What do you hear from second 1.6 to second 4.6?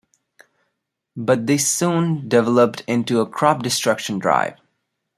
soon developed into a crop destruction drive.